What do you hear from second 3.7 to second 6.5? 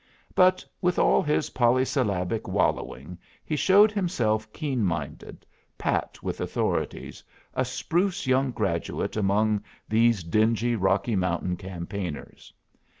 himself keen minded, pat with